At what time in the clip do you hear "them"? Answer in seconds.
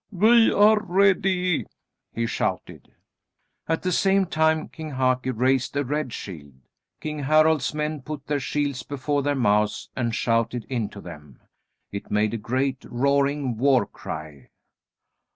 11.01-11.39